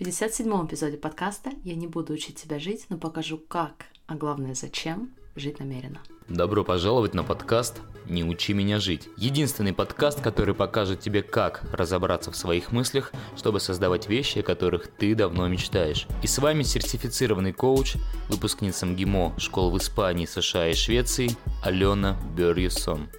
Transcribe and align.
В 0.00 0.02
57-м 0.02 0.66
эпизоде 0.66 0.96
подкаста 0.96 1.50
я 1.62 1.74
не 1.74 1.86
буду 1.86 2.14
учить 2.14 2.36
тебя 2.36 2.58
жить, 2.58 2.86
но 2.88 2.96
покажу 2.96 3.36
как, 3.36 3.84
а 4.06 4.14
главное 4.14 4.54
зачем 4.54 5.10
жить 5.36 5.58
намеренно. 5.58 6.00
Добро 6.26 6.64
пожаловать 6.64 7.12
на 7.12 7.22
подкаст 7.22 7.82
«Не 8.08 8.24
учи 8.24 8.54
меня 8.54 8.80
жить». 8.80 9.10
Единственный 9.18 9.74
подкаст, 9.74 10.22
который 10.22 10.54
покажет 10.54 11.00
тебе, 11.00 11.22
как 11.22 11.64
разобраться 11.74 12.30
в 12.30 12.36
своих 12.36 12.72
мыслях, 12.72 13.12
чтобы 13.36 13.60
создавать 13.60 14.08
вещи, 14.08 14.38
о 14.38 14.42
которых 14.42 14.86
ты 14.86 15.14
давно 15.14 15.46
мечтаешь. 15.48 16.06
И 16.22 16.26
с 16.26 16.38
вами 16.38 16.62
сертифицированный 16.62 17.52
коуч, 17.52 17.96
выпускница 18.30 18.86
МГИМО 18.86 19.34
школ 19.36 19.70
в 19.70 19.76
Испании, 19.76 20.24
США 20.24 20.70
и 20.70 20.74
Швеции 20.74 21.28
Алена 21.62 22.18
Берьюсон. 22.34 23.10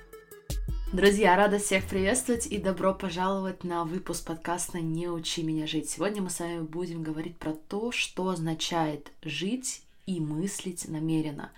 Друзья, 0.93 1.37
рада 1.37 1.57
всех 1.57 1.85
приветствовать 1.85 2.47
и 2.47 2.57
добро 2.57 2.93
пожаловать 2.93 3.63
на 3.63 3.85
выпуск 3.85 4.25
подкаста 4.25 4.81
«Не 4.81 5.07
учи 5.07 5.41
меня 5.41 5.65
жить». 5.65 5.89
Сегодня 5.89 6.21
мы 6.21 6.29
с 6.29 6.41
вами 6.41 6.59
будем 6.59 7.01
говорить 7.01 7.37
про 7.37 7.53
то, 7.53 7.93
что 7.93 8.27
означает 8.27 9.09
жить 9.23 9.83
и 10.05 10.19
мыслить 10.19 10.89
намеренно. 10.89 11.53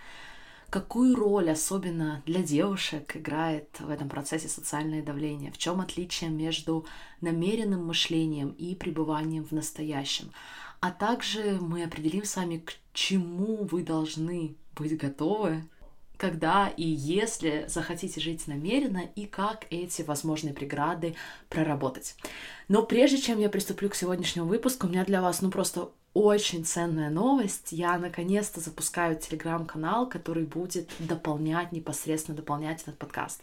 Какую 0.70 1.16
роль, 1.16 1.50
особенно 1.50 2.22
для 2.28 2.44
девушек, 2.44 3.18
играет 3.18 3.70
в 3.80 3.90
этом 3.90 4.08
процессе 4.08 4.48
социальное 4.48 5.02
давление? 5.02 5.52
В 5.52 5.58
чем 5.58 5.82
отличие 5.82 6.30
между 6.30 6.86
намеренным 7.20 7.88
мышлением 7.88 8.50
и 8.50 8.76
пребыванием 8.76 9.46
в 9.46 9.52
настоящем? 9.52 10.32
А 10.80 10.92
также 10.92 11.58
мы 11.60 11.84
определим 11.84 12.26
с 12.26 12.36
вами, 12.36 12.60
к 12.60 12.76
чему 12.94 13.64
вы 13.64 13.82
должны 13.82 14.54
быть 14.76 14.96
готовы 14.96 15.64
когда 16.24 16.70
и 16.78 16.86
если 16.88 17.66
захотите 17.68 18.22
жить 18.22 18.48
намеренно 18.48 19.02
и 19.14 19.26
как 19.26 19.66
эти 19.72 20.04
возможные 20.04 20.54
преграды 20.54 21.16
проработать. 21.50 22.16
Но 22.70 22.84
прежде 22.84 23.18
чем 23.18 23.40
я 23.40 23.50
приступлю 23.50 23.90
к 23.90 23.96
сегодняшнему 23.96 24.48
выпуску, 24.48 24.88
у 24.88 24.90
меня 24.90 25.04
для 25.04 25.22
вас 25.22 25.42
ну 25.42 25.52
просто 25.52 25.90
очень 26.14 26.64
ценная 26.64 27.10
новость. 27.10 27.74
Я 27.74 27.98
наконец-то 27.98 28.62
запускаю 28.62 29.18
телеграм-канал, 29.18 30.08
который 30.08 30.46
будет 30.46 30.90
дополнять, 30.98 31.74
непосредственно 31.74 32.38
дополнять 32.38 32.84
этот 32.84 32.98
подкаст. 32.98 33.42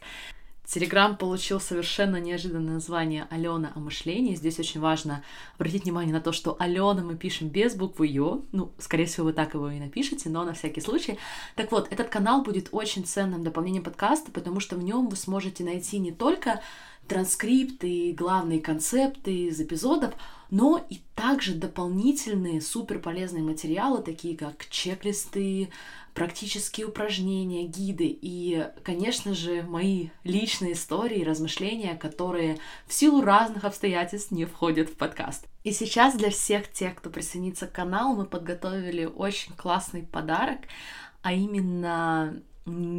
Телеграм 0.70 1.16
получил 1.16 1.58
совершенно 1.58 2.20
неожиданное 2.20 2.74
название 2.74 3.26
Алена 3.28 3.72
о 3.74 3.80
мышлении. 3.80 4.36
Здесь 4.36 4.60
очень 4.60 4.80
важно 4.80 5.24
обратить 5.56 5.82
внимание 5.82 6.14
на 6.14 6.20
то, 6.20 6.30
что 6.30 6.54
Алена 6.60 7.02
мы 7.02 7.16
пишем 7.16 7.48
без 7.48 7.74
буквы 7.74 8.06
Ё. 8.06 8.42
Ну, 8.52 8.70
скорее 8.78 9.06
всего, 9.06 9.27
вы 9.27 9.32
так 9.32 9.54
его 9.54 9.68
и 9.68 9.80
напишете, 9.80 10.28
но 10.28 10.44
на 10.44 10.52
всякий 10.52 10.80
случай. 10.80 11.18
Так 11.56 11.72
вот, 11.72 11.88
этот 11.90 12.08
канал 12.08 12.42
будет 12.44 12.68
очень 12.70 13.04
ценным 13.04 13.42
дополнением 13.42 13.82
подкаста, 13.82 14.30
потому 14.30 14.60
что 14.60 14.77
в 14.77 14.84
нем 14.84 15.08
вы 15.08 15.16
сможете 15.16 15.64
найти 15.64 15.98
не 15.98 16.12
только 16.12 16.60
транскрипты, 17.11 18.14
главные 18.16 18.61
концепты 18.61 19.48
из 19.48 19.61
эпизодов, 19.61 20.14
но 20.48 20.80
и 20.89 21.00
также 21.17 21.55
дополнительные 21.55 22.61
суперполезные 22.61 23.42
материалы, 23.42 24.00
такие 24.00 24.36
как 24.36 24.69
чек-листы, 24.70 25.70
практические 26.14 26.86
упражнения, 26.86 27.64
гиды 27.67 28.06
и, 28.06 28.64
конечно 28.84 29.34
же, 29.34 29.64
мои 29.64 30.11
личные 30.22 30.75
истории, 30.75 31.25
размышления, 31.25 31.97
которые 31.97 32.58
в 32.86 32.92
силу 32.92 33.22
разных 33.22 33.64
обстоятельств 33.64 34.30
не 34.30 34.45
входят 34.45 34.89
в 34.89 34.95
подкаст. 34.95 35.48
И 35.64 35.72
сейчас 35.72 36.14
для 36.14 36.30
всех 36.30 36.70
тех, 36.70 36.95
кто 36.95 37.11
присоединится 37.11 37.67
к 37.67 37.72
каналу, 37.72 38.14
мы 38.14 38.24
подготовили 38.24 39.05
очень 39.05 39.52
классный 39.55 40.05
подарок, 40.05 40.61
а 41.22 41.33
именно 41.33 42.41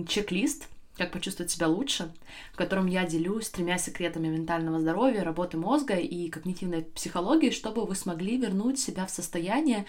чек-лист 0.09 0.67
как 0.97 1.11
почувствовать 1.11 1.51
себя 1.51 1.67
лучше, 1.67 2.11
в 2.53 2.57
котором 2.57 2.87
я 2.87 3.05
делюсь 3.05 3.49
тремя 3.49 3.77
секретами 3.77 4.27
ментального 4.27 4.79
здоровья, 4.79 5.23
работы 5.23 5.57
мозга 5.57 5.95
и 5.95 6.29
когнитивной 6.29 6.83
психологии, 6.83 7.49
чтобы 7.49 7.85
вы 7.85 7.95
смогли 7.95 8.37
вернуть 8.37 8.79
себя 8.79 9.05
в 9.05 9.11
состояние, 9.11 9.85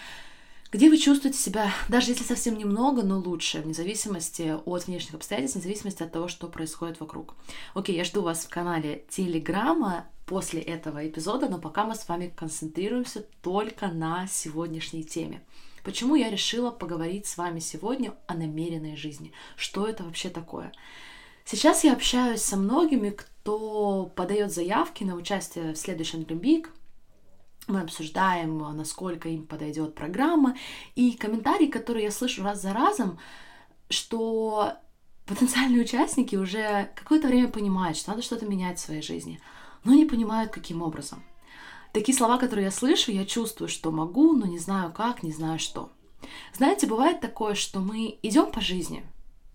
где 0.71 0.89
вы 0.89 0.97
чувствуете 0.97 1.37
себя, 1.37 1.71
даже 1.87 2.11
если 2.11 2.23
совсем 2.23 2.57
немного, 2.57 3.03
но 3.03 3.19
лучше, 3.19 3.61
вне 3.61 3.75
зависимости 3.75 4.57
от 4.65 4.87
внешних 4.87 5.13
обстоятельств, 5.13 5.55
вне 5.55 5.63
зависимости 5.63 6.01
от 6.01 6.11
того, 6.11 6.27
что 6.27 6.47
происходит 6.47 6.99
вокруг. 6.99 7.35
Окей, 7.75 7.95
я 7.95 8.03
жду 8.03 8.23
вас 8.23 8.45
в 8.45 8.49
канале 8.49 9.05
Телеграма 9.09 10.07
после 10.25 10.61
этого 10.61 11.07
эпизода, 11.07 11.47
но 11.47 11.59
пока 11.59 11.85
мы 11.85 11.93
с 11.93 12.07
вами 12.07 12.33
концентрируемся 12.35 13.23
только 13.43 13.89
на 13.89 14.25
сегодняшней 14.27 15.03
теме. 15.03 15.43
Почему 15.83 16.15
я 16.15 16.29
решила 16.29 16.71
поговорить 16.71 17.27
с 17.27 17.37
вами 17.37 17.59
сегодня 17.59 18.13
о 18.27 18.35
намеренной 18.35 18.95
жизни? 18.95 19.33
Что 19.55 19.87
это 19.87 20.03
вообще 20.03 20.29
такое? 20.29 20.71
Сейчас 21.45 21.83
я 21.83 21.93
общаюсь 21.93 22.41
со 22.41 22.55
многими, 22.55 23.09
кто 23.09 24.11
подает 24.15 24.53
заявки 24.53 25.03
на 25.03 25.15
участие 25.15 25.73
в 25.73 25.77
следующем 25.77 26.21
Dream 26.21 26.67
мы 27.67 27.81
обсуждаем, 27.81 28.57
насколько 28.75 29.29
им 29.29 29.45
подойдет 29.45 29.95
программа, 29.95 30.55
и 30.95 31.13
комментарии, 31.13 31.67
которые 31.67 32.05
я 32.05 32.11
слышу 32.11 32.43
раз 32.43 32.61
за 32.61 32.73
разом, 32.73 33.19
что 33.89 34.73
потенциальные 35.25 35.83
участники 35.83 36.35
уже 36.35 36.91
какое-то 36.95 37.27
время 37.27 37.47
понимают, 37.47 37.97
что 37.97 38.11
надо 38.11 38.21
что-то 38.21 38.45
менять 38.45 38.79
в 38.79 38.81
своей 38.81 39.01
жизни, 39.01 39.39
но 39.85 39.93
не 39.93 40.05
понимают, 40.05 40.51
каким 40.51 40.81
образом. 40.81 41.23
Такие 41.93 42.17
слова, 42.17 42.37
которые 42.37 42.65
я 42.65 42.71
слышу, 42.71 43.11
я 43.11 43.23
чувствую, 43.23 43.69
что 43.69 43.91
могу, 43.91 44.33
но 44.33 44.45
не 44.45 44.59
знаю 44.59 44.91
как, 44.91 45.23
не 45.23 45.31
знаю 45.31 45.59
что. 45.59 45.91
Знаете, 46.53 46.87
бывает 46.87 47.21
такое, 47.21 47.53
что 47.53 47.79
мы 47.79 48.17
идем 48.23 48.51
по 48.51 48.61
жизни, 48.61 49.05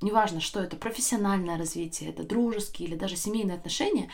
неважно, 0.00 0.40
что 0.40 0.60
это, 0.60 0.76
профессиональное 0.76 1.58
развитие, 1.58 2.10
это 2.10 2.22
дружеские 2.22 2.88
или 2.88 2.96
даже 2.96 3.16
семейные 3.16 3.56
отношения, 3.56 4.08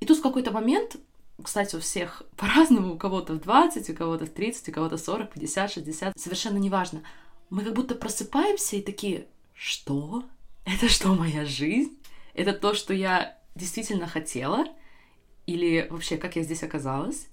и 0.00 0.06
тут 0.06 0.18
в 0.18 0.22
какой-то 0.22 0.50
момент 0.50 0.96
кстати, 1.42 1.76
у 1.76 1.80
всех 1.80 2.22
по-разному, 2.36 2.94
у 2.94 2.98
кого-то 2.98 3.34
в 3.34 3.40
20, 3.40 3.90
у 3.90 3.94
кого-то 3.94 4.26
в 4.26 4.30
30, 4.30 4.68
у 4.68 4.72
кого-то 4.72 4.98
40, 4.98 5.30
50, 5.32 5.72
60, 5.72 6.18
совершенно 6.18 6.58
неважно. 6.58 7.02
Мы 7.50 7.62
как 7.62 7.74
будто 7.74 7.94
просыпаемся 7.94 8.76
и 8.76 8.82
такие, 8.82 9.26
что? 9.54 10.24
Это 10.64 10.88
что, 10.88 11.14
моя 11.14 11.44
жизнь? 11.44 11.96
Это 12.34 12.52
то, 12.52 12.74
что 12.74 12.92
я 12.92 13.38
действительно 13.54 14.06
хотела? 14.06 14.66
Или 15.48 15.86
вообще, 15.88 16.18
как 16.18 16.36
я 16.36 16.42
здесь 16.42 16.62
оказалась? 16.62 17.26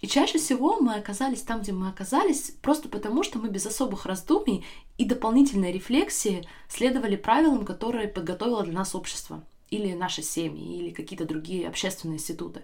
И 0.00 0.08
чаще 0.08 0.38
всего 0.38 0.80
мы 0.80 0.96
оказались 0.96 1.42
там, 1.42 1.60
где 1.60 1.70
мы 1.70 1.88
оказались, 1.88 2.50
просто 2.60 2.88
потому, 2.88 3.22
что 3.22 3.38
мы 3.38 3.48
без 3.48 3.64
особых 3.64 4.06
раздумий 4.06 4.64
и 4.98 5.04
дополнительной 5.04 5.70
рефлексии 5.70 6.44
следовали 6.68 7.14
правилам, 7.14 7.64
которые 7.64 8.08
подготовило 8.08 8.64
для 8.64 8.72
нас 8.72 8.96
общество, 8.96 9.44
или 9.70 9.94
наши 9.94 10.20
семьи, 10.20 10.78
или 10.78 10.90
какие-то 10.90 11.26
другие 11.26 11.68
общественные 11.68 12.16
институты. 12.16 12.62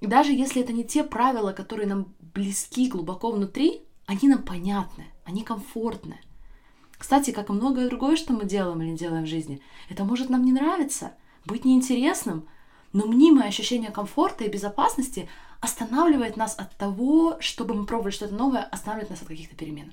И 0.00 0.08
даже 0.08 0.32
если 0.32 0.62
это 0.62 0.72
не 0.72 0.82
те 0.82 1.04
правила, 1.04 1.52
которые 1.52 1.86
нам 1.86 2.12
близки 2.18 2.88
глубоко 2.88 3.30
внутри, 3.30 3.82
они 4.06 4.28
нам 4.28 4.42
понятны, 4.42 5.06
они 5.24 5.44
комфортны. 5.44 6.18
Кстати, 6.98 7.30
как 7.30 7.50
и 7.50 7.52
многое 7.52 7.88
другое, 7.88 8.16
что 8.16 8.32
мы 8.32 8.46
делаем 8.46 8.82
или 8.82 8.96
делаем 8.96 9.26
в 9.26 9.28
жизни, 9.28 9.62
это 9.88 10.02
может 10.02 10.28
нам 10.28 10.44
не 10.44 10.50
нравиться, 10.50 11.14
быть 11.44 11.64
неинтересным, 11.64 12.48
но 12.92 13.06
мнимое 13.06 13.48
ощущение 13.48 13.90
комфорта 13.90 14.44
и 14.44 14.48
безопасности 14.48 15.28
останавливает 15.60 16.36
нас 16.36 16.54
от 16.56 16.76
того, 16.76 17.36
чтобы 17.40 17.74
мы 17.74 17.86
пробовали 17.86 18.12
что-то 18.12 18.34
новое, 18.34 18.62
останавливает 18.62 19.10
нас 19.10 19.22
от 19.22 19.28
каких-то 19.28 19.56
перемен. 19.56 19.92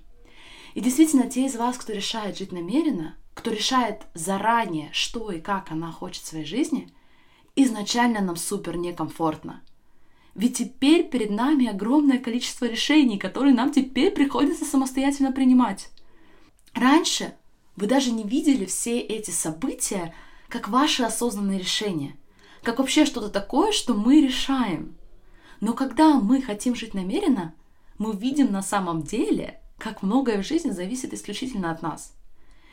И 0.74 0.82
действительно, 0.82 1.30
те 1.30 1.46
из 1.46 1.56
вас, 1.56 1.78
кто 1.78 1.94
решает 1.94 2.38
жить 2.38 2.52
намеренно, 2.52 3.16
кто 3.34 3.52
решает 3.52 4.04
заранее, 4.14 4.90
что 4.92 5.32
и 5.32 5.40
как 5.40 5.72
она 5.72 5.92
хочет 5.92 6.24
в 6.24 6.28
своей 6.28 6.46
жизни, 6.46 6.90
изначально 7.56 8.22
нам 8.22 8.36
супер 8.36 8.78
некомфортно– 8.78 9.62
ведь 10.36 10.58
теперь 10.58 11.08
перед 11.08 11.32
нами 11.32 11.68
огромное 11.68 12.20
количество 12.20 12.66
решений, 12.66 13.18
которые 13.18 13.54
нам 13.54 13.72
теперь 13.72 14.12
приходится 14.12 14.66
самостоятельно 14.66 15.32
принимать. 15.32 15.90
Раньше 16.74 17.34
вы 17.78 17.88
даже 17.88 18.12
не 18.12 18.24
видели 18.24 18.66
все 18.66 19.00
эти 19.00 19.32
события 19.32 20.14
как 20.50 20.68
ваши 20.68 21.04
осознанные 21.04 21.58
решения, 21.58 22.18
как 22.66 22.80
вообще 22.80 23.06
что-то 23.06 23.30
такое, 23.30 23.72
что 23.72 23.94
мы 23.94 24.22
решаем. 24.22 24.98
Но 25.62 25.74
когда 25.74 26.20
мы 26.20 26.42
хотим 26.42 26.76
жить 26.76 26.94
намеренно, 26.94 27.54
мы 27.98 28.14
видим 28.14 28.52
на 28.52 28.62
самом 28.62 29.04
деле, 29.04 29.62
как 29.78 30.02
многое 30.02 30.42
в 30.42 30.46
жизни 30.46 30.72
зависит 30.72 31.14
исключительно 31.14 31.72
от 31.72 31.82
нас. 31.82 32.14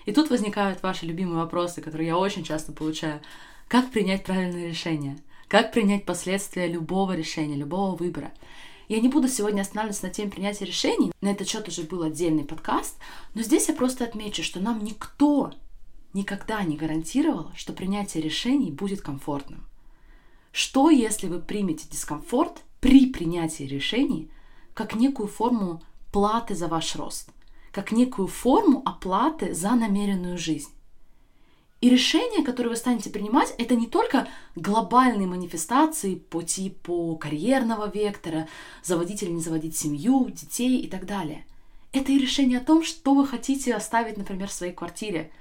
И 0.05 0.12
тут 0.12 0.31
возникают 0.31 0.82
ваши 0.82 1.06
любимые 1.06 1.37
вопросы, 1.37 1.81
которые 1.81 2.08
я 2.08 2.19
очень 2.19 2.43
часто 2.43 2.72
получаю. 2.72 3.20
Как 3.69 3.90
принять 3.90 4.25
правильное 4.25 4.69
решение? 4.69 5.19
Как 5.46 5.72
принять 5.72 6.05
последствия 6.05 6.67
любого 6.67 7.14
решения, 7.14 7.55
любого 7.55 7.94
выбора? 7.94 8.32
Я 8.88 9.00
не 9.00 9.08
буду 9.08 9.28
сегодня 9.28 9.61
останавливаться 9.61 10.06
на 10.06 10.12
теме 10.12 10.31
принятия 10.31 10.64
решений, 10.64 11.12
на 11.20 11.31
этот 11.31 11.49
счет 11.49 11.69
уже 11.69 11.82
был 11.82 12.02
отдельный 12.02 12.44
подкаст, 12.44 12.99
но 13.34 13.43
здесь 13.43 13.69
я 13.69 13.75
просто 13.75 14.05
отмечу, 14.05 14.43
что 14.43 14.61
нам 14.61 14.82
никто 14.82 15.52
никогда 16.14 16.62
не 16.62 16.76
гарантировал, 16.76 17.52
что 17.55 17.72
принятие 17.72 18.22
решений 18.22 18.70
будет 18.70 19.02
комфортным. 19.02 19.67
Что, 20.52 20.90
если 20.90 21.26
вы 21.26 21.40
примете 21.40 21.88
дискомфорт 21.90 22.62
при 22.81 23.06
принятии 23.06 23.64
решений 23.64 24.31
как 24.75 24.94
некую 24.94 25.28
форму 25.28 25.82
платы 26.12 26.54
за 26.54 26.69
ваш 26.69 26.94
рост, 26.96 27.31
как 27.72 27.90
некую 27.90 28.28
форму 28.28 28.82
оплаты 28.84 29.54
за 29.54 29.70
намеренную 29.70 30.37
жизнь? 30.37 30.70
И 31.81 31.90
решения, 31.90 32.44
которые 32.44 32.70
вы 32.70 32.76
станете 32.76 33.10
принимать, 33.10 33.54
это 33.58 33.75
не 33.75 33.88
только 33.88 34.28
глобальные 34.54 35.26
манифестации 35.26 36.14
по 36.14 36.43
типу 36.43 37.19
карьерного 37.20 37.90
вектора, 37.90 38.46
заводить 38.84 39.22
или 39.25 39.31
не 39.31 39.40
заводить 39.40 39.76
семью, 39.76 40.31
детей 40.31 40.81
и 40.81 40.87
так 40.87 41.06
далее. 41.06 41.44
Это 41.93 42.12
и 42.12 42.19
решение 42.19 42.58
о 42.58 42.64
том, 42.64 42.84
что 42.84 43.14
вы 43.14 43.26
хотите 43.26 43.75
оставить, 43.75 44.16
например, 44.16 44.48
в 44.48 44.52
своей 44.52 44.72
квартире. 44.72 45.32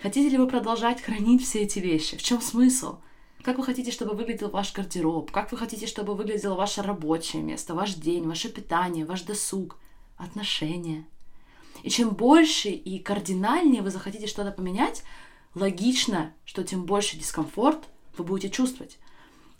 Хотите 0.00 0.30
ли 0.30 0.38
вы 0.38 0.46
продолжать 0.46 1.02
хранить 1.02 1.44
все 1.44 1.62
эти 1.62 1.80
вещи? 1.80 2.16
В 2.16 2.22
чем 2.22 2.40
смысл? 2.40 2.96
Как 3.42 3.56
вы 3.56 3.64
хотите, 3.64 3.90
чтобы 3.90 4.14
выглядел 4.14 4.50
ваш 4.50 4.72
гардероб? 4.74 5.30
Как 5.30 5.50
вы 5.50 5.56
хотите, 5.56 5.86
чтобы 5.86 6.14
выглядело 6.14 6.54
ваше 6.56 6.82
рабочее 6.82 7.42
место, 7.42 7.74
ваш 7.74 7.94
день, 7.94 8.26
ваше 8.26 8.50
питание, 8.50 9.06
ваш 9.06 9.22
досуг, 9.22 9.78
отношения? 10.18 11.06
И 11.82 11.88
чем 11.88 12.10
больше 12.10 12.68
и 12.68 12.98
кардинальнее 12.98 13.80
вы 13.80 13.90
захотите 13.90 14.26
что-то 14.26 14.50
поменять, 14.50 15.02
логично, 15.54 16.34
что 16.44 16.64
тем 16.64 16.84
больше 16.84 17.16
дискомфорт 17.16 17.88
вы 18.18 18.24
будете 18.24 18.50
чувствовать. 18.50 18.98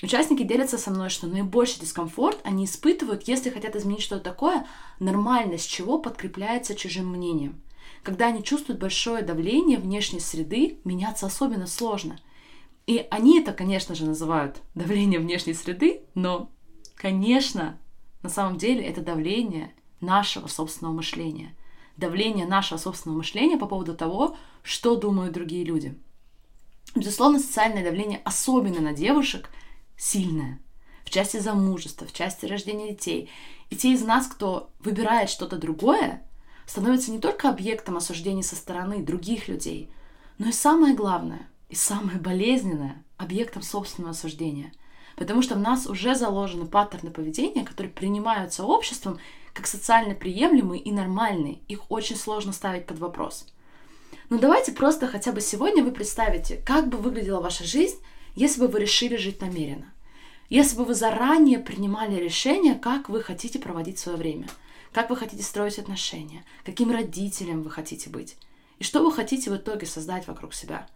Участники 0.03 0.43
делятся 0.43 0.77
со 0.77 0.91
мной, 0.91 1.09
что 1.09 1.27
наибольший 1.27 1.81
дискомфорт 1.81 2.39
они 2.45 2.67
испытывают, 2.67 3.29
если 3.29 3.49
хотят 3.49 3.77
изменить 3.77 4.03
что-то 4.03 4.25
такое, 4.25 4.67
нормальность 4.99 5.71
чего 5.71 5.99
подкрепляется 5.99 6.75
чужим 6.75 7.09
мнением. 7.09 7.63
Когда 8.03 8.27
они 8.27 8.43
чувствуют 8.43 8.81
большое 8.81 9.23
давление 9.23 9.79
внешней 9.79 10.21
среды, 10.21 10.81
меняться 10.85 11.27
особенно 11.27 11.67
сложно. 11.67 12.19
И 12.91 13.07
они 13.09 13.39
это, 13.39 13.53
конечно 13.53 13.95
же, 13.95 14.05
называют 14.05 14.63
давление 14.75 15.21
внешней 15.21 15.55
среды, 15.55 16.03
но, 16.17 16.51
конечно, 16.97 17.79
на 18.25 18.29
самом 18.29 18.59
деле 18.59 18.85
это 18.85 19.01
давление 19.01 19.73
нашего 20.01 20.49
собственного 20.49 20.95
мышления 20.95 21.55
давление 21.97 22.47
нашего 22.47 22.79
собственного 22.79 23.19
мышления 23.19 23.59
по 23.59 23.67
поводу 23.67 23.95
того, 23.95 24.37
что 24.65 24.97
думают 24.97 25.35
другие 25.35 25.65
люди. 25.65 25.97
Безусловно, 26.97 27.39
социальное 27.39 27.85
давление, 27.85 28.21
особенно 28.25 28.81
на 28.81 28.93
девушек, 28.93 29.51
сильное. 29.97 30.59
В 31.05 31.11
части 31.11 31.37
замужества, 31.37 32.09
в 32.09 32.13
части 32.13 32.47
рождения 32.47 32.91
детей. 32.91 33.31
И 33.69 33.77
те 33.77 33.93
из 33.93 34.03
нас, 34.03 34.27
кто 34.27 34.73
выбирает 34.81 35.31
что-то 35.31 35.59
другое, 35.59 36.27
становятся 36.67 37.13
не 37.13 37.21
только 37.21 37.51
объектом 37.51 37.97
осуждений 37.97 38.43
со 38.43 38.57
стороны 38.57 39.05
других 39.05 39.47
людей, 39.47 39.93
но 40.39 40.49
и 40.49 40.53
самое 40.53 40.97
главное, 40.97 41.47
и 41.71 41.77
самое 41.77 42.19
болезненное, 42.19 43.03
объектом 43.17 43.63
собственного 43.63 44.11
осуждения. 44.11 44.73
Потому 45.17 45.41
что 45.41 45.55
в 45.55 45.61
нас 45.61 45.87
уже 45.87 46.15
заложены 46.15 46.67
паттерны 46.67 47.11
поведения, 47.11 47.65
которые 47.65 47.93
принимаются 47.93 48.65
обществом 48.65 49.19
как 49.53 49.67
социально 49.67 50.15
приемлемые 50.15 50.83
и 50.83 50.91
нормальные. 50.93 51.61
Их 51.69 51.91
очень 51.91 52.17
сложно 52.17 52.53
ставить 52.53 52.87
под 52.87 52.99
вопрос. 52.99 53.47
Но 54.31 54.39
давайте 54.39 54.73
просто 54.73 55.07
хотя 55.07 55.33
бы 55.33 55.41
сегодня 55.41 55.85
вы 55.85 55.93
представите, 55.93 56.63
как 56.67 56.89
бы 56.89 56.99
выглядела 56.99 57.41
ваша 57.41 57.65
жизнь, 57.65 57.99
если 58.35 58.61
бы 58.61 58.69
вы 58.69 58.81
решили 58.81 59.17
жить 59.17 59.41
намеренно. 59.41 59.93
Если 60.49 60.77
бы 60.77 60.85
вы 60.85 60.95
заранее 60.95 61.61
принимали 61.61 62.17
решение, 62.17 62.75
как 62.75 63.09
вы 63.09 63.23
хотите 63.23 63.61
проводить 63.61 63.99
свое 63.99 64.19
время, 64.19 64.49
как 64.93 65.11
вы 65.11 65.17
хотите 65.17 65.45
строить 65.45 65.79
отношения, 65.79 66.45
каким 66.65 66.91
родителем 66.91 67.63
вы 67.63 67.71
хотите 67.71 68.11
быть, 68.11 68.37
и 68.79 68.85
что 68.85 69.05
вы 69.05 69.13
хотите 69.13 69.51
в 69.51 69.57
итоге 69.57 69.87
создать 69.87 70.27
вокруг 70.27 70.55
себя. 70.55 70.89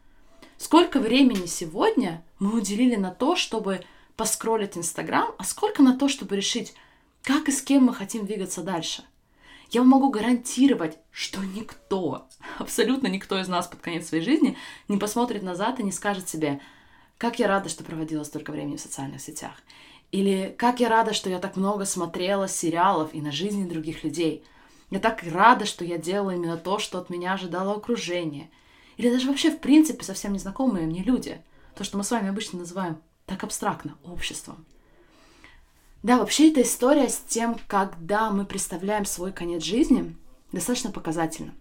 Сколько 0.57 1.01
времени 1.01 1.47
сегодня 1.47 2.25
мы 2.39 2.59
уделили 2.59 2.97
на 2.97 3.11
то, 3.11 3.37
чтобы 3.37 3.85
поскролить 4.17 4.77
Инстаграм, 4.77 5.35
а 5.39 5.45
сколько 5.45 5.83
на 5.83 5.99
то, 5.99 6.09
чтобы 6.09 6.37
решить, 6.37 6.75
как 7.23 7.49
и 7.49 7.53
с 7.53 7.61
кем 7.63 7.85
мы 7.85 7.95
хотим 7.95 8.27
двигаться 8.27 8.63
дальше. 8.63 9.05
Я 9.71 9.83
могу 9.83 10.11
гарантировать, 10.11 10.99
что 11.11 11.41
никто, 11.41 12.29
абсолютно 12.59 13.09
никто 13.09 13.41
из 13.41 13.49
нас 13.49 13.67
под 13.67 13.81
конец 13.81 14.09
своей 14.09 14.23
жизни 14.23 14.57
не 14.89 14.99
посмотрит 14.99 15.43
назад 15.43 15.81
и 15.81 15.83
не 15.83 15.91
скажет 15.91 16.29
себе, 16.29 16.61
как 17.19 17.39
я 17.39 17.49
рада, 17.49 17.69
что 17.69 17.83
проводила 17.83 18.23
столько 18.25 18.53
времени 18.53 18.77
в 18.77 18.81
социальных 18.81 19.21
сетях. 19.21 19.53
Или 20.13 20.55
как 20.57 20.79
я 20.79 20.89
рада, 20.89 21.13
что 21.13 21.29
я 21.29 21.41
так 21.41 21.57
много 21.57 21.87
смотрела 21.87 22.47
сериалов 22.47 23.13
и 23.15 23.21
на 23.21 23.33
жизни 23.33 23.69
других 23.69 24.05
людей. 24.05 24.45
Я 24.91 25.01
так 25.01 25.25
рада, 25.25 25.65
что 25.65 25.85
я 25.85 25.99
делала 25.99 26.31
именно 26.31 26.57
то, 26.57 26.79
что 26.79 26.99
от 26.99 27.11
меня 27.11 27.33
ожидало 27.33 27.75
окружение. 27.75 28.51
Или 28.97 29.11
даже 29.11 29.29
вообще, 29.29 29.51
в 29.51 29.61
принципе, 29.61 30.05
совсем 30.05 30.33
незнакомые 30.33 30.87
мне 30.87 31.03
люди. 31.03 31.41
То, 31.75 31.85
что 31.85 31.99
мы 31.99 32.05
с 32.05 32.11
вами 32.11 32.29
обычно 32.29 32.61
называем 32.61 32.99
так 33.27 33.43
абстрактно 33.45 33.97
обществом. 34.05 34.65
Да, 36.03 36.19
вообще 36.19 36.51
эта 36.51 36.63
история 36.63 37.09
с 37.09 37.17
тем, 37.17 37.59
когда 37.67 38.31
мы 38.31 38.45
представляем 38.45 39.07
свой 39.07 39.33
конец 39.33 39.65
жизни, 39.65 40.15
достаточно 40.53 40.91
показательна. 40.91 41.55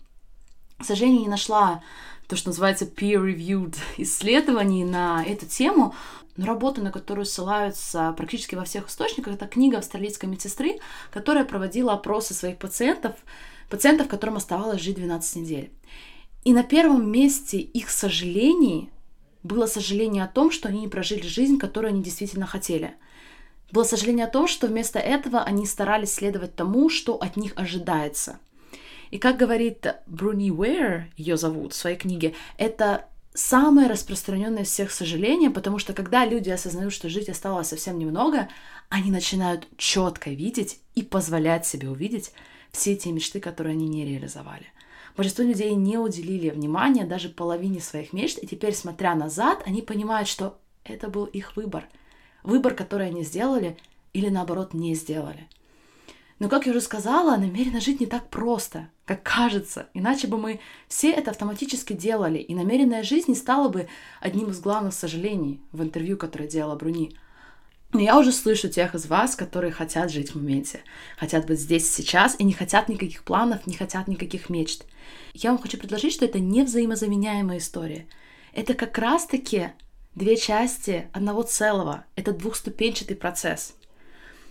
К 0.78 0.84
сожалению, 0.84 1.22
не 1.22 1.28
нашла 1.30 1.82
то, 2.28 2.36
что 2.36 2.50
называется 2.50 2.86
peer-reviewed 2.86 3.78
исследований 3.98 4.84
на 4.84 5.24
эту 5.24 5.46
тему, 5.46 5.96
но 6.36 6.46
работа, 6.46 6.82
на 6.82 6.92
которую 6.92 7.26
ссылаются 7.26 8.14
практически 8.18 8.56
во 8.56 8.66
всех 8.66 8.90
источниках, 8.90 9.36
это 9.36 9.48
книга 9.48 9.78
австралийской 9.78 10.26
медсестры, 10.26 10.80
которая 11.12 11.46
проводила 11.46 11.94
опросы 11.94 12.34
своих 12.34 12.58
пациентов, 12.58 13.16
пациентов, 13.70 14.08
которым 14.08 14.38
оставалось 14.38 14.82
жить 14.82 14.96
12 14.96 15.36
недель. 15.38 15.72
И 16.44 16.54
на 16.54 16.64
первом 16.64 17.10
месте 17.10 17.60
их 17.60 17.90
сожалений 17.90 18.90
было 19.44 19.66
сожаление 19.66 20.24
о 20.24 20.28
том, 20.28 20.52
что 20.52 20.70
они 20.70 20.82
не 20.82 20.88
прожили 20.88 21.28
жизнь, 21.28 21.58
которую 21.58 21.90
они 21.90 22.04
действительно 22.04 22.46
хотели– 22.46 22.96
было 23.74 23.84
сожаление 23.84 24.28
о 24.28 24.30
том, 24.30 24.48
что 24.48 24.68
вместо 24.68 25.00
этого 25.00 25.42
они 25.42 25.66
старались 25.66 26.14
следовать 26.14 26.56
тому, 26.56 26.90
что 26.90 27.16
от 27.16 27.36
них 27.36 27.54
ожидается. 27.56 28.38
И 29.10 29.18
как 29.18 29.38
говорит 29.38 29.88
Бруни 30.06 30.52
Уэйр, 30.52 31.06
ее 31.18 31.38
зовут 31.38 31.74
в 31.74 31.76
своей 31.76 31.98
книге, 31.98 32.36
это 32.60 33.08
самое 33.34 33.88
распространенное 33.90 34.62
из 34.62 34.68
всех 34.68 34.92
сожаление, 34.92 35.50
потому 35.50 35.80
что 35.80 35.94
когда 35.94 36.24
люди 36.24 36.52
осознают, 36.52 36.94
что 36.94 37.10
жить 37.10 37.30
осталось 37.30 37.70
совсем 37.70 37.98
немного, 37.98 38.48
они 38.90 39.10
начинают 39.10 39.68
четко 39.76 40.30
видеть 40.30 40.80
и 40.94 41.02
позволять 41.02 41.66
себе 41.66 41.90
увидеть 41.90 42.32
все 42.72 42.96
те 42.96 43.12
мечты, 43.12 43.40
которые 43.40 43.74
они 43.74 43.88
не 43.88 44.06
реализовали. 44.06 44.68
Большинство 45.16 45.44
людей 45.44 45.74
не 45.76 45.98
уделили 45.98 46.50
внимания 46.50 47.06
даже 47.06 47.30
половине 47.30 47.80
своих 47.80 48.14
мечт, 48.14 48.40
и 48.42 48.48
теперь, 48.48 48.74
смотря 48.74 49.16
назад, 49.16 49.62
они 49.66 49.82
понимают, 49.82 50.28
что 50.28 50.58
это 50.84 51.08
был 51.08 51.26
их 51.26 51.56
выбор– 51.56 51.88
выбор, 52.44 52.76
который 52.76 53.08
они 53.08 53.24
сделали 53.24 53.78
или 54.14 54.30
наоборот 54.30 54.74
не 54.74 54.94
сделали. 54.94 55.48
Но, 56.40 56.50
как 56.50 56.66
я 56.66 56.72
уже 56.72 56.82
сказала, 56.82 57.38
намеренно 57.38 57.80
жить 57.80 58.00
не 58.00 58.06
так 58.06 58.30
просто, 58.30 58.90
как 59.06 59.24
кажется, 59.24 59.88
иначе 59.94 60.28
бы 60.28 60.38
мы 60.38 60.60
все 60.88 61.12
это 61.12 61.32
автоматически 61.32 61.94
делали, 61.94 62.40
и 62.40 62.54
намеренная 62.54 63.04
жизнь 63.04 63.30
не 63.30 63.36
стала 63.36 63.70
бы 63.70 63.88
одним 64.20 64.50
из 64.50 64.60
главных 64.60 64.94
сожалений 64.94 65.62
в 65.72 65.82
интервью, 65.82 66.18
которое 66.18 66.50
делала 66.50 66.76
Бруни. 66.76 67.16
Но 67.94 68.02
я 68.02 68.18
уже 68.18 68.32
слышу 68.32 68.70
тех 68.70 68.96
из 68.96 69.06
вас, 69.06 69.36
которые 69.36 69.72
хотят 69.72 70.12
жить 70.12 70.32
в 70.32 70.36
моменте, 70.36 70.82
хотят 71.16 71.46
быть 71.46 71.60
здесь 71.60 71.92
сейчас 71.92 72.36
и 72.40 72.44
не 72.44 72.54
хотят 72.54 72.90
никаких 72.90 73.24
планов, 73.24 73.68
не 73.68 73.76
хотят 73.76 74.08
никаких 74.08 74.50
мечт. 74.50 74.86
Я 75.34 75.52
вам 75.52 75.62
хочу 75.62 75.78
предложить, 75.78 76.14
что 76.14 76.26
это 76.26 76.40
не 76.40 76.64
взаимозаменяемая 76.64 77.60
история. 77.60 78.08
Это 78.54 78.74
как 78.74 78.98
раз-таки 78.98 79.70
две 80.16 80.38
части 80.38 81.08
одного 81.14 81.44
целого. 81.44 82.06
Это 82.16 82.32
двухступенчатый 82.34 83.16
процесс. 83.16 83.76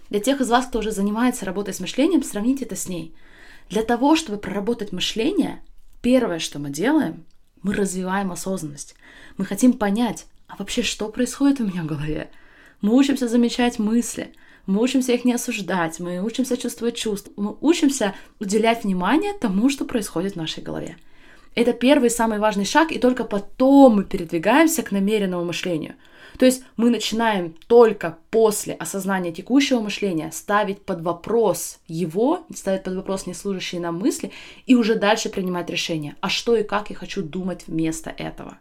Для 0.08 0.20
тех 0.20 0.40
из 0.40 0.48
вас, 0.48 0.66
кто 0.66 0.78
уже 0.78 0.92
занимается 0.92 1.44
работой 1.44 1.74
с 1.74 1.80
мышлением, 1.80 2.22
сравните 2.22 2.64
это 2.64 2.76
с 2.76 2.88
ней. 2.88 3.14
Для 3.68 3.82
того, 3.82 4.14
чтобы 4.14 4.38
проработать 4.38 4.92
мышление, 4.92 5.62
первое, 6.00 6.38
что 6.38 6.60
мы 6.60 6.70
делаем, 6.70 7.24
мы 7.62 7.74
развиваем 7.74 8.30
осознанность. 8.30 8.94
Мы 9.36 9.46
хотим 9.46 9.72
понять, 9.72 10.26
а 10.46 10.56
вообще 10.58 10.82
что 10.82 11.08
происходит 11.08 11.60
у 11.60 11.66
меня 11.66 11.82
в 11.82 11.86
голове. 11.86 12.30
Мы 12.82 12.96
учимся 12.96 13.28
замечать 13.28 13.78
мысли, 13.78 14.32
мы 14.66 14.82
учимся 14.82 15.12
их 15.12 15.24
не 15.24 15.32
осуждать, 15.32 16.00
мы 16.00 16.20
учимся 16.20 16.56
чувствовать 16.56 16.96
чувства, 16.96 17.32
мы 17.36 17.56
учимся 17.60 18.12
уделять 18.40 18.82
внимание 18.82 19.32
тому, 19.34 19.70
что 19.70 19.84
происходит 19.84 20.32
в 20.32 20.36
нашей 20.36 20.64
голове. 20.64 20.96
Это 21.54 21.74
первый 21.74 22.10
самый 22.10 22.40
важный 22.40 22.64
шаг, 22.64 22.90
и 22.90 22.98
только 22.98 23.22
потом 23.22 23.96
мы 23.96 24.04
передвигаемся 24.04 24.82
к 24.82 24.90
намеренному 24.90 25.44
мышлению. 25.44 25.94
То 26.38 26.44
есть 26.44 26.64
мы 26.76 26.90
начинаем 26.90 27.54
только 27.68 28.18
после 28.30 28.74
осознания 28.74 29.30
текущего 29.30 29.80
мышления 29.80 30.32
ставить 30.32 30.84
под 30.84 31.02
вопрос 31.02 31.78
его, 31.86 32.44
ставить 32.52 32.82
под 32.82 32.96
вопрос 32.96 33.26
неслужащие 33.26 33.80
нам 33.80 34.00
мысли, 34.00 34.32
и 34.66 34.74
уже 34.74 34.96
дальше 34.96 35.28
принимать 35.28 35.70
решение, 35.70 36.16
а 36.20 36.28
что 36.28 36.56
и 36.56 36.64
как 36.64 36.90
я 36.90 36.96
хочу 36.96 37.22
думать 37.22 37.68
вместо 37.68 38.10
этого. 38.10 38.58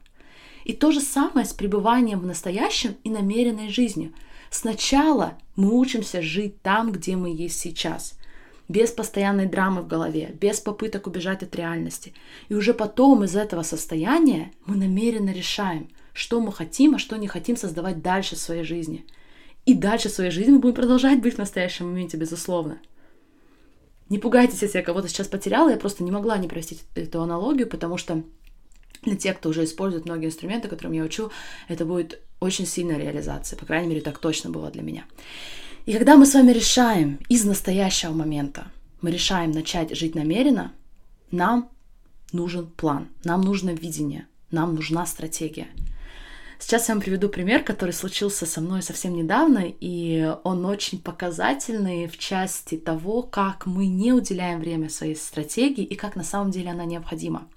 И 0.63 0.73
то 0.73 0.91
же 0.91 1.01
самое 1.01 1.45
с 1.45 1.53
пребыванием 1.53 2.19
в 2.19 2.25
настоящем 2.25 2.95
и 3.03 3.09
намеренной 3.09 3.69
жизнью. 3.69 4.13
Сначала 4.49 5.37
мы 5.55 5.77
учимся 5.77 6.21
жить 6.21 6.61
там, 6.61 6.91
где 6.91 7.15
мы 7.15 7.29
есть 7.33 7.59
сейчас– 7.59 8.13
без 8.71 8.91
постоянной 8.91 9.47
драмы 9.47 9.81
в 9.81 9.87
голове, 9.87 10.33
без 10.39 10.61
попыток 10.61 11.05
убежать 11.05 11.43
от 11.43 11.55
реальности. 11.55 12.13
И 12.47 12.55
уже 12.55 12.73
потом 12.73 13.23
из 13.23 13.35
этого 13.35 13.63
состояния 13.63 14.53
мы 14.65 14.77
намеренно 14.77 15.31
решаем, 15.31 15.89
что 16.13 16.39
мы 16.39 16.53
хотим, 16.53 16.95
а 16.95 16.99
что 16.99 17.17
не 17.17 17.27
хотим 17.27 17.57
создавать 17.57 18.01
дальше 18.01 18.35
в 18.35 18.39
своей 18.39 18.63
жизни. 18.63 19.05
И 19.65 19.73
дальше 19.73 20.09
в 20.09 20.13
своей 20.13 20.31
жизни 20.31 20.51
мы 20.51 20.59
будем 20.59 20.75
продолжать 20.75 21.21
быть 21.21 21.35
в 21.35 21.39
настоящем 21.39 21.87
моменте, 21.87 22.17
безусловно. 22.17 22.79
Не 24.09 24.19
пугайтесь, 24.19 24.61
если 24.61 24.77
я 24.77 24.83
кого-то 24.83 25.09
сейчас 25.09 25.27
потеряла, 25.27 25.69
я 25.69 25.77
просто 25.77 26.03
не 26.03 26.11
могла 26.11 26.37
не 26.37 26.47
простить 26.47 26.83
эту 26.95 27.21
аналогию, 27.21 27.67
потому 27.67 27.97
что 27.97 28.23
Для 29.01 29.15
тех, 29.15 29.37
кто 29.37 29.49
уже 29.49 29.63
использует 29.63 30.05
многие 30.05 30.27
инструменты, 30.27 30.67
которым 30.67 30.93
я 30.93 31.03
учу, 31.03 31.31
это 31.67 31.85
будет 31.85 32.21
очень 32.39 32.67
сильная 32.67 32.97
реализация. 32.97 33.57
По 33.57 33.65
крайней 33.65 33.87
мере, 33.87 34.01
так 34.01 34.19
точно 34.19 34.49
было 34.49 34.69
для 34.69 34.83
меня. 34.83 35.05
И 35.85 35.93
когда 35.93 36.15
мы 36.17 36.25
с 36.25 36.33
вами 36.33 36.51
решаем 36.51 37.19
из 37.27 37.43
настоящего 37.43 38.11
момента, 38.11 38.67
мы 39.01 39.09
решаем 39.09 39.51
начать 39.51 39.95
жить 39.95 40.13
намеренно, 40.13 40.71
нам 41.31 41.69
нужен 42.31 42.67
план, 42.67 43.07
нам 43.23 43.41
нужно 43.41 43.71
видение, 43.71 44.27
нам 44.51 44.75
нужна 44.75 45.05
стратегия. 45.07 45.67
Сейчас 46.59 46.87
я 46.87 46.93
вам 46.93 47.01
приведу 47.01 47.27
пример, 47.27 47.63
который 47.63 47.91
случился 47.91 48.45
со 48.45 48.61
мной 48.61 48.83
совсем 48.83 49.15
недавно, 49.15 49.63
и 49.65 50.31
он 50.43 50.63
очень 50.63 51.01
показательный 51.01 52.07
в 52.07 52.19
части 52.19 52.77
того, 52.77 53.23
как 53.23 53.65
мы 53.65 53.87
не 53.87 54.13
уделяем 54.13 54.59
время 54.59 54.89
своей 54.89 55.15
стратегии 55.15 55.83
и 55.83 55.95
как 55.95 56.15
на 56.15 56.23
самом 56.23 56.51
деле 56.51 56.69
она 56.69 56.85
необходима. 56.85 57.47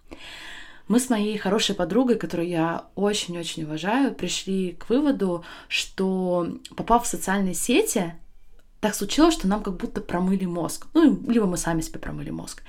Мы 0.86 1.00
с 1.00 1.08
моей 1.08 1.38
хорошей 1.38 1.74
подругой, 1.74 2.16
которую 2.16 2.48
я 2.48 2.84
очень-очень 2.94 3.64
уважаю, 3.64 4.14
пришли 4.14 4.72
к 4.72 4.90
выводу, 4.90 5.44
что 5.68 6.58
попав 6.76 7.04
в 7.04 7.08
социальные 7.08 7.54
сети, 7.54 8.14
так 8.80 8.94
случилось, 8.94 9.32
что 9.32 9.48
нам 9.48 9.62
как 9.62 9.78
будто 9.78 10.02
промыли 10.02 10.44
мозг. 10.44 10.86
Ну, 10.92 11.18
либо 11.26 11.46
мы 11.46 11.56
сами 11.56 11.80
себе 11.80 11.98
промыли 11.98 12.28
мозг. 12.28 12.62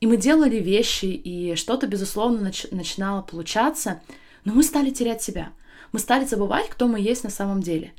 И 0.00 0.06
мы 0.06 0.16
делали 0.16 0.56
вещи, 0.56 1.04
и 1.04 1.54
что-то, 1.54 1.86
безусловно, 1.86 2.48
нач- 2.48 2.74
начинало 2.74 3.20
получаться, 3.20 4.00
но 4.46 4.54
мы 4.54 4.62
стали 4.62 4.88
терять 4.88 5.22
себя. 5.22 5.52
Мы 5.92 5.98
стали 5.98 6.24
забывать, 6.24 6.70
кто 6.70 6.88
мы 6.88 6.98
есть 6.98 7.24
на 7.24 7.30
самом 7.30 7.60
деле. 7.60 7.92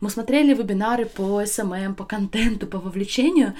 Мы 0.00 0.10
смотрели 0.10 0.54
вебинары 0.54 1.06
по 1.06 1.44
SMM, 1.44 1.94
по 1.94 2.04
контенту, 2.04 2.66
по 2.66 2.78
вовлечению. 2.78 3.54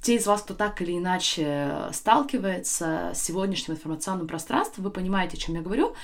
Те 0.00 0.16
из 0.16 0.26
вас, 0.26 0.42
кто 0.42 0.54
так 0.54 0.80
или 0.80 0.96
иначе 0.96 1.88
сталкивается 1.92 3.12
с 3.14 3.22
сегодняшним 3.22 3.74
информационным 3.74 4.28
пространством, 4.28 4.84
вы 4.84 4.90
понимаете, 4.90 5.36
о 5.36 5.40
чем 5.40 5.56
я 5.56 5.62
говорю. 5.62 5.94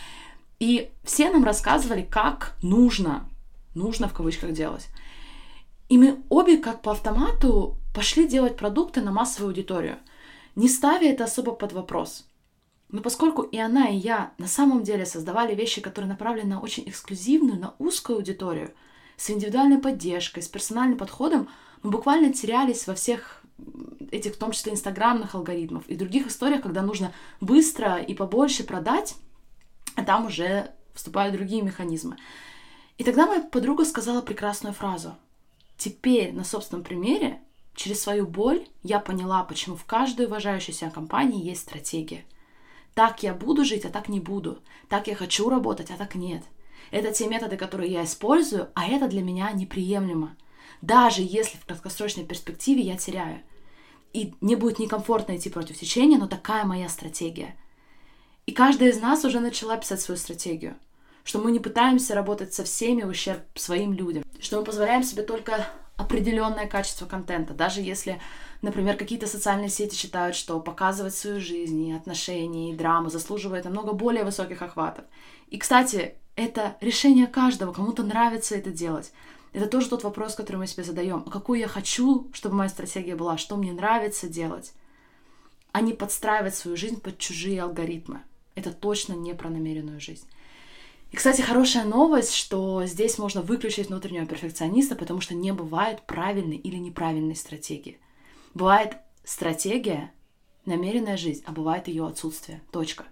И 0.58 0.90
все 1.04 1.30
нам 1.30 1.44
рассказывали, 1.44 2.02
как 2.02 2.56
нужно, 2.62 3.28
нужно 3.74 4.08
в 4.08 4.12
кавычках 4.12 4.52
делать. 4.52 4.88
И 5.88 5.96
мы 5.96 6.22
обе, 6.28 6.58
как 6.58 6.82
по 6.82 6.92
автомату, 6.92 7.76
пошли 7.94 8.26
делать 8.26 8.56
продукты 8.56 9.00
на 9.00 9.12
массовую 9.12 9.50
аудиторию, 9.50 9.98
не 10.56 10.68
ставя 10.68 11.10
это 11.10 11.24
особо 11.24 11.52
под 11.52 11.72
вопрос. 11.72 12.26
Но 12.90 13.00
поскольку 13.00 13.42
и 13.42 13.58
она, 13.58 13.88
и 13.88 13.96
я 13.96 14.32
на 14.38 14.48
самом 14.48 14.82
деле 14.82 15.06
создавали 15.06 15.54
вещи, 15.54 15.80
которые 15.80 16.08
направлены 16.08 16.54
на 16.54 16.60
очень 16.60 16.88
эксклюзивную, 16.88 17.60
на 17.60 17.74
узкую 17.78 18.16
аудиторию, 18.16 18.72
с 19.18 19.28
индивидуальной 19.28 19.78
поддержкой, 19.78 20.42
с 20.42 20.48
персональным 20.48 20.96
подходом, 20.96 21.50
мы 21.82 21.90
буквально 21.90 22.32
терялись 22.32 22.86
во 22.86 22.94
всех 22.94 23.42
этих, 24.10 24.36
в 24.36 24.38
том 24.38 24.52
числе, 24.52 24.72
инстаграмных 24.72 25.34
алгоритмов 25.34 25.86
и 25.88 25.94
других 25.94 26.28
историях, 26.28 26.62
когда 26.62 26.80
нужно 26.80 27.12
быстро 27.42 27.98
и 27.98 28.14
побольше 28.14 28.64
продать, 28.64 29.16
а 29.94 30.02
там 30.02 30.26
уже 30.26 30.70
вступают 30.94 31.34
другие 31.34 31.60
механизмы. 31.60 32.16
И 32.96 33.04
тогда 33.04 33.26
моя 33.26 33.42
подруга 33.42 33.84
сказала 33.84 34.22
прекрасную 34.22 34.72
фразу. 34.72 35.14
Теперь 35.76 36.32
на 36.32 36.44
собственном 36.44 36.82
примере, 36.82 37.42
через 37.74 38.00
свою 38.00 38.26
боль, 38.26 38.66
я 38.82 38.98
поняла, 38.98 39.44
почему 39.44 39.76
в 39.76 39.84
каждой 39.84 40.26
уважающей 40.26 40.72
себя 40.72 40.90
компании 40.90 41.44
есть 41.44 41.60
стратегия– 41.60 42.24
так 42.98 43.22
я 43.22 43.32
буду 43.32 43.64
жить, 43.64 43.84
а 43.84 43.90
так 43.90 44.08
не 44.08 44.18
буду. 44.18 44.58
Так 44.88 45.06
я 45.06 45.14
хочу 45.14 45.48
работать, 45.48 45.92
а 45.92 45.96
так 45.96 46.16
нет. 46.16 46.42
Это 46.90 47.12
те 47.12 47.26
методы, 47.28 47.56
которые 47.56 47.92
я 47.92 48.04
использую, 48.04 48.70
а 48.74 48.86
это 48.86 49.08
для 49.08 49.22
меня 49.22 49.50
неприемлемо. 49.52 50.36
Даже 50.80 51.22
если 51.22 51.58
в 51.58 51.64
краткосрочной 51.66 52.24
перспективе 52.24 52.82
я 52.82 52.96
теряю. 52.96 53.40
И 54.12 54.34
мне 54.40 54.56
будет 54.56 54.78
некомфортно 54.78 55.36
идти 55.36 55.50
против 55.50 55.78
течения, 55.78 56.18
но 56.18 56.26
такая 56.26 56.64
моя 56.64 56.88
стратегия. 56.88 57.56
И 58.46 58.52
каждая 58.52 58.90
из 58.90 59.00
нас 59.00 59.24
уже 59.24 59.40
начала 59.40 59.76
писать 59.76 60.00
свою 60.00 60.18
стратегию. 60.18 60.76
Что 61.24 61.38
мы 61.38 61.50
не 61.50 61.58
пытаемся 61.58 62.14
работать 62.14 62.54
со 62.54 62.64
всеми 62.64 63.02
в 63.02 63.08
ущерб 63.08 63.42
своим 63.54 63.92
людям. 63.92 64.24
Что 64.40 64.58
мы 64.58 64.64
позволяем 64.64 65.02
себе 65.02 65.22
только 65.22 65.66
определенное 65.98 66.66
качество 66.66 67.04
контента. 67.04 67.52
Даже 67.52 67.82
если 67.82 68.18
Например, 68.60 68.96
какие-то 68.96 69.26
социальные 69.28 69.68
сети 69.68 69.94
считают, 69.94 70.34
что 70.34 70.58
показывать 70.58 71.14
свою 71.14 71.40
жизнь 71.40 71.80
и 71.86 71.92
отношения, 71.92 72.72
и 72.72 72.76
драму 72.76 73.08
заслуживает 73.08 73.64
намного 73.64 73.92
более 73.92 74.24
высоких 74.24 74.62
охватов. 74.62 75.04
И, 75.48 75.58
кстати, 75.58 76.14
это 76.34 76.76
решение 76.80 77.28
каждого, 77.28 77.72
кому-то 77.72 78.02
нравится 78.02 78.56
это 78.56 78.70
делать. 78.70 79.12
Это 79.52 79.66
тоже 79.66 79.88
тот 79.88 80.02
вопрос, 80.02 80.34
который 80.34 80.56
мы 80.56 80.66
себе 80.66 80.82
задаем. 80.82 81.22
А 81.24 81.30
какую 81.30 81.60
я 81.60 81.68
хочу, 81.68 82.28
чтобы 82.32 82.56
моя 82.56 82.68
стратегия 82.68 83.14
была, 83.14 83.38
что 83.38 83.56
мне 83.56 83.72
нравится 83.72 84.28
делать, 84.28 84.72
а 85.70 85.80
не 85.80 85.92
подстраивать 85.92 86.54
свою 86.54 86.76
жизнь 86.76 87.00
под 87.00 87.18
чужие 87.18 87.62
алгоритмы. 87.62 88.22
Это 88.56 88.72
точно 88.72 89.12
не 89.12 89.34
про 89.34 89.50
намеренную 89.50 90.00
жизнь. 90.00 90.26
И, 91.10 91.16
кстати, 91.16 91.40
хорошая 91.40 91.84
новость, 91.84 92.34
что 92.34 92.84
здесь 92.84 93.18
можно 93.18 93.40
выключить 93.40 93.88
внутреннего 93.88 94.26
перфекциониста, 94.26 94.94
потому 94.94 95.20
что 95.20 95.34
не 95.34 95.52
бывает 95.52 96.02
правильной 96.02 96.56
или 96.56 96.76
неправильной 96.76 97.36
стратегии. 97.36 97.98
Бывает 98.54 98.98
стратегия, 99.24 100.12
намеренная 100.66 101.16
жизнь, 101.16 101.42
а 101.46 101.52
бывает 101.52 101.88
ее 101.88 102.06
отсутствие. 102.06 102.62
Точка. 102.70 103.04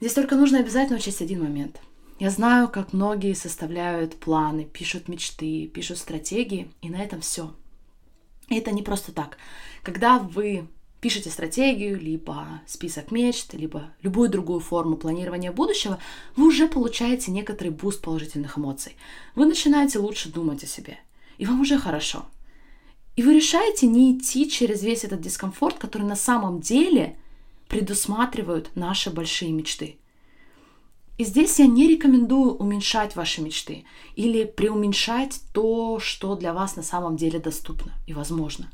Здесь 0.00 0.14
только 0.14 0.36
нужно 0.36 0.58
обязательно 0.58 0.98
учесть 0.98 1.22
один 1.22 1.42
момент. 1.42 1.80
Я 2.18 2.30
знаю, 2.30 2.68
как 2.68 2.92
многие 2.92 3.34
составляют 3.34 4.16
планы, 4.16 4.64
пишут 4.64 5.08
мечты, 5.08 5.66
пишут 5.68 5.98
стратегии, 5.98 6.72
и 6.80 6.90
на 6.90 6.96
этом 6.96 7.20
все. 7.20 7.54
И 8.48 8.56
это 8.56 8.72
не 8.72 8.82
просто 8.82 9.12
так. 9.12 9.38
Когда 9.82 10.18
вы 10.18 10.66
пишете 11.00 11.30
стратегию, 11.30 12.00
либо 12.00 12.60
список 12.66 13.10
мечт, 13.10 13.54
либо 13.54 13.90
любую 14.02 14.28
другую 14.28 14.60
форму 14.60 14.96
планирования 14.96 15.52
будущего, 15.52 15.98
вы 16.36 16.48
уже 16.48 16.68
получаете 16.68 17.30
некоторый 17.30 17.68
буст 17.68 18.02
положительных 18.02 18.58
эмоций. 18.58 18.96
Вы 19.34 19.46
начинаете 19.46 19.98
лучше 19.98 20.32
думать 20.32 20.64
о 20.64 20.66
себе. 20.66 20.98
И 21.38 21.46
вам 21.46 21.60
уже 21.60 21.78
хорошо. 21.78 22.26
И 23.16 23.22
вы 23.22 23.34
решаете 23.34 23.86
не 23.86 24.16
идти 24.16 24.48
через 24.50 24.82
весь 24.82 25.04
этот 25.04 25.20
дискомфорт, 25.20 25.78
который 25.78 26.06
на 26.06 26.16
самом 26.16 26.60
деле 26.60 27.16
предусматривают 27.68 28.70
наши 28.74 29.10
большие 29.10 29.52
мечты. 29.52 29.96
И 31.18 31.24
здесь 31.24 31.58
я 31.58 31.66
не 31.66 31.88
рекомендую 31.88 32.54
уменьшать 32.54 33.16
ваши 33.16 33.40
мечты 33.40 33.84
или 34.16 34.44
преуменьшать 34.44 35.40
то, 35.54 35.98
что 35.98 36.34
для 36.36 36.52
вас 36.52 36.76
на 36.76 36.82
самом 36.82 37.16
деле 37.16 37.38
доступно 37.38 37.92
и 38.06 38.12
возможно. 38.12 38.70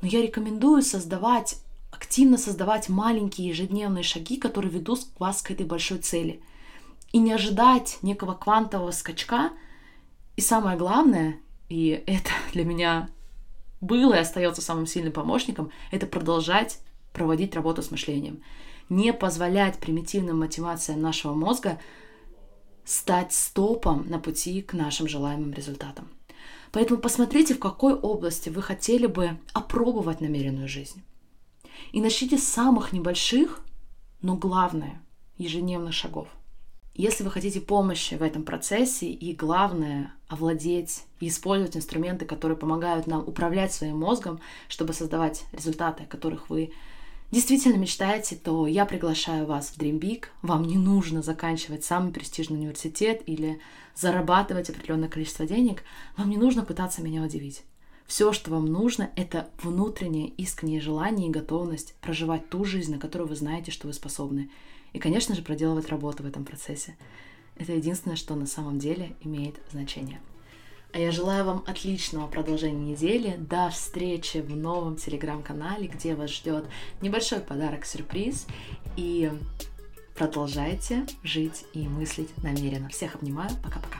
Но 0.00 0.08
я 0.08 0.22
рекомендую 0.22 0.82
создавать, 0.82 1.60
активно 1.90 2.38
создавать 2.38 2.88
маленькие 2.88 3.48
ежедневные 3.48 4.04
шаги, 4.04 4.36
которые 4.36 4.70
ведут 4.70 5.00
вас 5.18 5.42
к 5.42 5.50
этой 5.50 5.66
большой 5.66 5.98
цели. 5.98 6.42
И 7.12 7.18
не 7.18 7.32
ожидать 7.32 7.98
некого 8.02 8.34
квантового 8.34 8.90
скачка. 8.90 9.50
И 10.36 10.40
самое 10.40 10.76
главное, 10.76 11.40
и 11.68 12.02
это 12.06 12.30
для 12.52 12.64
меня 12.64 13.08
было 13.80 14.14
и 14.14 14.18
остается 14.18 14.62
самым 14.62 14.86
сильным 14.86 15.12
помощником, 15.12 15.70
это 15.90 16.06
продолжать 16.06 16.80
проводить 17.12 17.54
работу 17.54 17.82
с 17.82 17.90
мышлением. 17.90 18.42
Не 18.88 19.12
позволять 19.12 19.78
примитивным 19.78 20.40
мотивациям 20.40 21.00
нашего 21.00 21.34
мозга 21.34 21.78
стать 22.84 23.32
стопом 23.32 24.08
на 24.08 24.18
пути 24.18 24.62
к 24.62 24.72
нашим 24.72 25.08
желаемым 25.08 25.52
результатам. 25.52 26.08
Поэтому 26.72 27.00
посмотрите, 27.00 27.54
в 27.54 27.58
какой 27.58 27.94
области 27.94 28.48
вы 28.48 28.62
хотели 28.62 29.06
бы 29.06 29.38
опробовать 29.52 30.20
намеренную 30.20 30.68
жизнь. 30.68 31.02
И 31.92 32.00
начните 32.00 32.38
с 32.38 32.44
самых 32.44 32.92
небольших, 32.92 33.60
но 34.20 34.36
главное, 34.36 35.00
ежедневных 35.38 35.94
шагов. 35.94 36.28
Если 36.94 37.22
вы 37.22 37.30
хотите 37.30 37.60
помощи 37.60 38.14
в 38.14 38.22
этом 38.22 38.42
процессе 38.42 39.08
и 39.08 39.32
главное 39.32 40.12
овладеть 40.26 41.04
и 41.20 41.28
использовать 41.28 41.76
инструменты, 41.76 42.24
которые 42.24 42.58
помогают 42.58 43.06
нам 43.06 43.20
управлять 43.20 43.72
своим 43.72 43.98
мозгом, 43.98 44.40
чтобы 44.68 44.92
создавать 44.92 45.44
результаты, 45.52 46.04
которых 46.06 46.50
вы 46.50 46.72
действительно 47.30 47.76
мечтаете, 47.76 48.36
то 48.36 48.66
я 48.66 48.84
приглашаю 48.86 49.46
вас 49.46 49.70
в 49.70 49.78
Dream 49.78 49.98
Big. 49.98 50.26
Вам 50.42 50.64
не 50.64 50.76
нужно 50.76 51.22
заканчивать 51.22 51.84
самый 51.84 52.12
престижный 52.12 52.58
университет 52.58 53.22
или 53.26 53.60
зарабатывать 53.94 54.70
определенное 54.70 55.08
количество 55.08 55.46
денег. 55.46 55.82
Вам 56.16 56.30
не 56.30 56.36
нужно 56.36 56.64
пытаться 56.64 57.02
меня 57.02 57.22
удивить. 57.22 57.64
Все, 58.06 58.32
что 58.32 58.50
вам 58.50 58.64
нужно, 58.64 59.10
это 59.16 59.50
внутреннее 59.62 60.28
искреннее 60.28 60.80
желание 60.80 61.28
и 61.28 61.32
готовность 61.32 61.94
проживать 62.00 62.48
ту 62.48 62.64
жизнь, 62.64 62.92
на 62.92 62.98
которую 62.98 63.28
вы 63.28 63.36
знаете, 63.36 63.70
что 63.70 63.86
вы 63.86 63.92
способны. 63.92 64.50
И, 64.94 64.98
конечно 64.98 65.34
же, 65.34 65.42
проделывать 65.42 65.90
работу 65.90 66.22
в 66.22 66.26
этом 66.26 66.46
процессе. 66.46 66.96
Это 67.56 67.72
единственное, 67.72 68.16
что 68.16 68.34
на 68.34 68.46
самом 68.46 68.78
деле 68.78 69.14
имеет 69.20 69.56
значение. 69.70 70.20
А 70.92 70.98
я 70.98 71.12
желаю 71.12 71.44
вам 71.44 71.64
отличного 71.66 72.26
продолжения 72.26 72.92
недели. 72.92 73.36
До 73.38 73.68
встречи 73.68 74.38
в 74.38 74.56
новом 74.56 74.96
телеграм-канале, 74.96 75.86
где 75.86 76.14
вас 76.14 76.30
ждет 76.30 76.64
небольшой 77.02 77.40
подарок-сюрприз. 77.40 78.46
И 78.96 79.30
продолжайте 80.14 81.06
жить 81.22 81.64
и 81.74 81.86
мыслить 81.86 82.30
намеренно. 82.42 82.88
Всех 82.88 83.16
обнимаю. 83.16 83.50
Пока-пока. 83.62 83.98